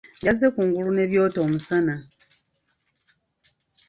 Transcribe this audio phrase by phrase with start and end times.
[0.21, 1.95] Byazze kungulu ne byota omusana.